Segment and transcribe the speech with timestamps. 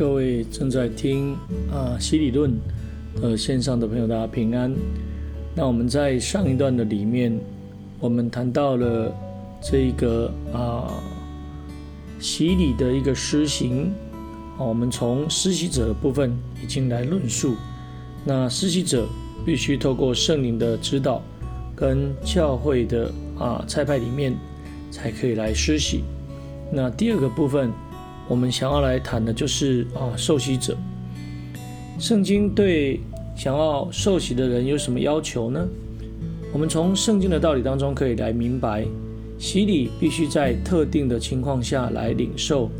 [0.00, 1.36] 各位正在听
[1.70, 2.58] 啊洗礼论
[3.20, 4.74] 的线上的朋友，大家平安。
[5.54, 7.38] 那我们在上一段的里面，
[7.98, 9.14] 我们谈到了
[9.60, 10.88] 这个啊
[12.18, 13.92] 洗礼的一个施行
[14.56, 14.64] 啊。
[14.64, 17.54] 我们从施洗者的部分已经来论述。
[18.24, 19.06] 那施洗者
[19.44, 21.20] 必须透过圣灵的指导，
[21.76, 24.34] 跟教会的啊差派里面，
[24.90, 26.04] 才可以来施洗。
[26.72, 27.70] 那第二个部分。
[28.30, 30.76] 我们想要来谈的就是啊，受洗者。
[31.98, 33.00] 圣经对
[33.34, 35.66] 想要受洗的人有什么要求呢？
[36.52, 38.86] 我们从圣经的道理当中可以来明白，
[39.36, 42.70] 洗礼必须在特定的情况下来领受，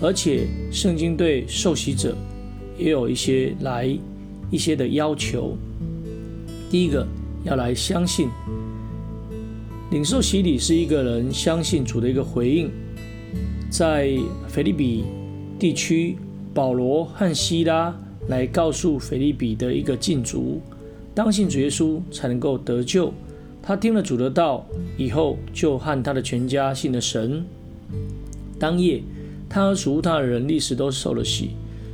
[0.00, 2.16] 而且圣经对受洗者
[2.76, 3.88] 也有一些来
[4.50, 5.56] 一些的要求。
[6.68, 7.06] 第一个
[7.44, 8.28] 要来相信，
[9.92, 12.68] 领受洗礼是一个人相信主的一个回应。
[13.70, 14.16] 在
[14.48, 15.04] 腓利比
[15.58, 16.16] 地区，
[16.54, 17.94] 保罗和希拉
[18.28, 20.60] 来告诉腓利比的一个禁足，
[21.14, 23.12] 当信主耶稣才能够得救。
[23.62, 27.44] 他听了主的道以后，就和他的全家信了神。
[28.58, 29.02] 当夜，
[29.48, 31.50] 他和属他的人立时都受了洗。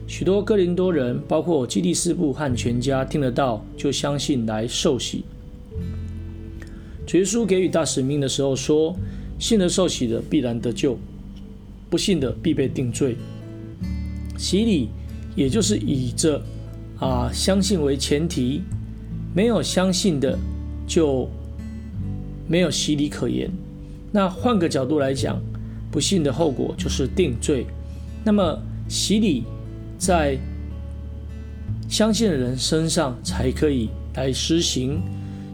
[0.07, 5.25] 许多哥林多人，包括基利斯布和全家，听得到就相信来受洗。
[7.07, 8.95] 主耶稣给予大使命的时候说
[9.39, 10.97] ：“信了受洗的必然得救。”
[11.95, 13.17] 不信的必被定罪。
[14.37, 14.89] 洗礼
[15.37, 16.43] 也就是以这
[16.99, 18.63] 啊相信为前提，
[19.33, 20.37] 没有相信的
[20.89, 21.29] 就
[22.49, 23.49] 没有洗礼可言。
[24.11, 25.41] 那换个角度来讲，
[25.93, 27.65] 不信的后果就是定罪。
[28.25, 29.45] 那么洗礼
[29.97, 30.37] 在
[31.89, 35.01] 相信的人身上才可以来施行，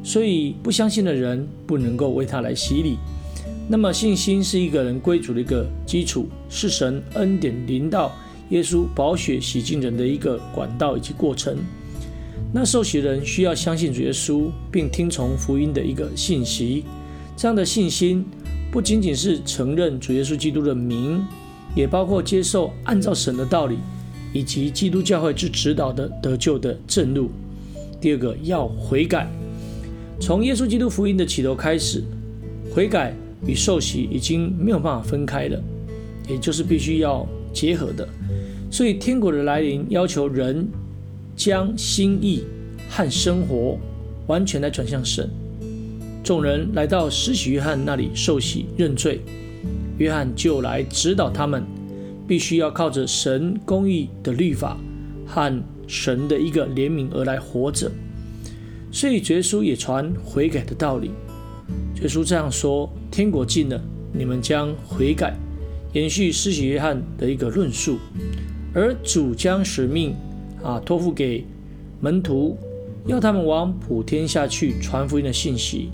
[0.03, 2.97] 所以不相信的人不能够为他来洗礼。
[3.73, 8.11] 那么信心是一个人归主的一个基础，是神恩典临到
[8.49, 11.57] 耶稣宝血洗净人的一个管道以及过程。
[12.53, 16.83] 那受洗人需要相信主耶稣，并听从福音的一个信息。
[17.37, 18.25] 这样的信心
[18.73, 21.25] 不仅仅是承认主耶稣基督的名，
[21.77, 23.79] 也包括接受按照神的道理
[24.33, 27.31] 以及基督教会之指导的得救的正路。
[28.01, 29.31] 第二个要悔改，
[30.21, 32.03] 从耶稣基督福音的起头开始，
[32.75, 33.15] 悔改。
[33.47, 35.63] 与受洗已经没有办法分开了，
[36.29, 38.09] 也就是必须要结合的。
[38.71, 40.69] 所以天国的来临要求人
[41.35, 42.45] 将心意
[42.89, 43.79] 和生活
[44.27, 45.29] 完全来转向神。
[46.23, 49.21] 众人来到施洗约翰那里受洗认罪，
[49.99, 51.65] 约翰就来指导他们，
[52.29, 54.77] 必须要靠着神公义的律法
[55.27, 57.91] 和神的一个怜悯而来活着。
[58.93, 61.11] 所以耶稣也传悔改的道理。
[62.03, 62.91] 耶稣这样说。
[63.11, 63.81] 天国近了，
[64.13, 65.37] 你们将悔改，
[65.93, 67.99] 延续施洗约翰的一个论述，
[68.73, 70.15] 而主将使命
[70.63, 71.45] 啊托付给
[72.01, 72.57] 门徒，
[73.07, 75.91] 要他们往普天下去传福音的信息，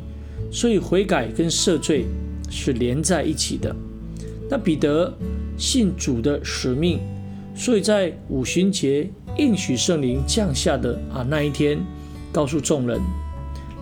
[0.53, 2.05] 所以悔改跟赦罪
[2.51, 3.75] 是连在一起的。
[4.49, 5.13] 那彼得
[5.57, 7.01] 信主的使命，
[7.55, 11.79] 所以在五旬节应许圣灵降下的啊那一天，
[12.31, 13.01] 告诉众人，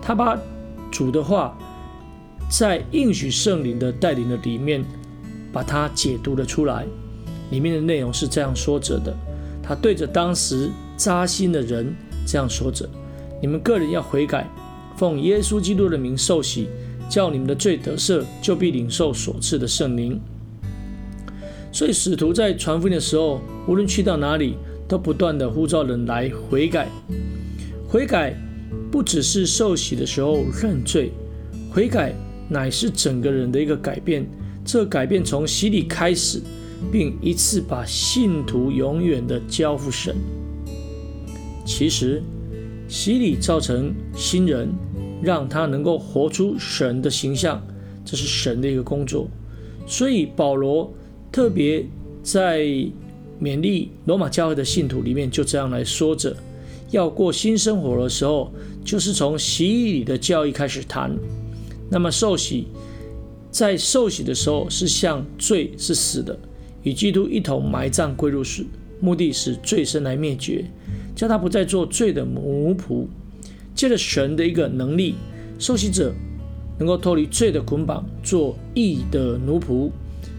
[0.01, 0.39] 他把
[0.89, 1.55] 主的话。
[2.49, 4.83] 在应许圣灵的带领的里面，
[5.51, 6.85] 把它解读了出来。
[7.51, 9.15] 里面的内容是这样说着的：
[9.61, 11.93] 他对着当时扎心的人
[12.25, 12.89] 这样说着
[13.41, 14.49] ：“你们个人要悔改，
[14.97, 16.67] 奉耶稣基督的名受洗，
[17.09, 20.19] 叫你们的罪得赦，就必领受所赐的圣灵。”
[21.71, 24.55] 所以使徒在传福音的时候，无论去到哪里，
[24.87, 26.87] 都不断的呼召人来悔改。
[27.87, 28.35] 悔改
[28.91, 31.11] 不只是受洗的时候认罪，
[31.71, 32.13] 悔改。
[32.49, 34.25] 乃是整个人的一个改变，
[34.63, 36.41] 这改变从洗礼开始，
[36.91, 40.15] 并一次把信徒永远的交付神。
[41.65, 42.21] 其实，
[42.87, 44.69] 洗礼造成新人，
[45.21, 47.65] 让他能够活出神的形象，
[48.05, 49.27] 这是神的一个工作。
[49.87, 50.93] 所以保罗
[51.31, 51.85] 特别
[52.21, 52.63] 在
[53.41, 56.35] 勉励罗马教会的信徒里面，就这样来说着：
[56.91, 58.53] 要过新生活的时候，
[58.83, 61.17] 就是从洗礼的教义开始谈。
[61.95, 62.67] 那么受洗，
[63.49, 66.37] 在受洗的时候是向罪是死的，
[66.83, 68.65] 与基督一同埋葬归入死，
[68.99, 70.65] 目的是罪身来灭绝，
[71.15, 73.05] 叫他不再做罪的奴仆。
[73.73, 75.15] 借着神的一个能力，
[75.57, 76.13] 受洗者
[76.77, 79.89] 能够脱离罪的捆绑，做义的奴仆。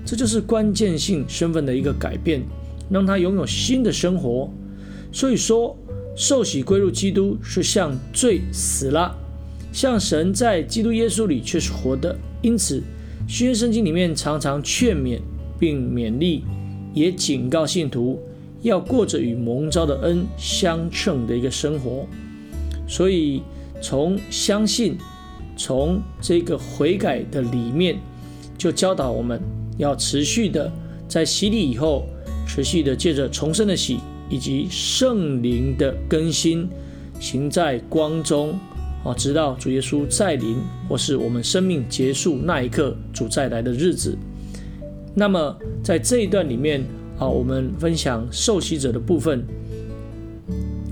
[0.05, 2.43] 这就是关键性身份的一个改变，
[2.91, 4.51] 让他拥有新的生活。
[5.11, 5.75] 所以说，
[6.15, 9.17] 受洗归入基督是向罪死了。
[9.77, 12.83] 像神在基督耶稣里却是活的，因此
[13.29, 15.21] 新约圣经里面常常劝勉
[15.59, 16.45] 并勉励，
[16.95, 18.19] 也警告信徒
[18.63, 22.07] 要过着与蒙召的恩相称的一个生活。
[22.89, 23.43] 所以
[23.83, 24.97] 从相信，
[25.59, 27.99] 从这个悔改的里面，
[28.57, 29.39] 就教导我们
[29.77, 30.73] 要持续的
[31.07, 32.07] 在洗礼以后，
[32.49, 33.99] 持续的借着重生的洗
[34.31, 36.67] 以及圣灵的更新，
[37.21, 38.59] 行在光中。
[39.07, 40.57] 啊，直到主耶稣再临，
[40.89, 44.19] 或是我们生命结束那一刻，主再来的日子。
[45.15, 46.83] 那么，在这一段里面
[47.17, 49.45] 啊，我们分享受洗者的部分，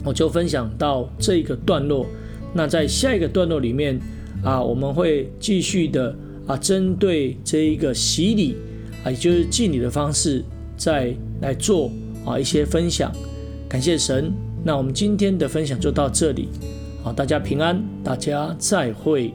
[0.04, 2.06] 我就分享到这个段落。
[2.54, 3.98] 那在下一个段落里面
[4.44, 6.16] 啊，我们会继续的
[6.46, 8.54] 啊，针对这一个洗礼
[9.02, 10.44] 啊，也就是敬礼的方式，
[10.76, 11.90] 再来做
[12.24, 13.10] 啊一些分享。
[13.68, 14.32] 感谢神。
[14.62, 16.48] 那我们今天的分享就到这里。
[17.04, 19.34] 好，大家平安，大家再会。